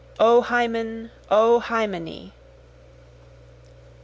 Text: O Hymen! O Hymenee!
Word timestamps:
O 0.19 0.41
Hymen! 0.41 1.11
O 1.29 1.59
Hymenee! 1.59 2.31